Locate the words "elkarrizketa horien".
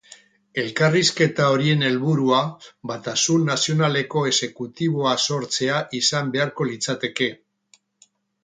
0.59-1.85